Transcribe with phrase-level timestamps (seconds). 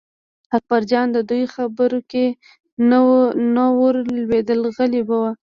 [0.57, 2.25] اکبرجان د دوی خبرو کې
[3.55, 5.11] نه ور لوېده غلی و.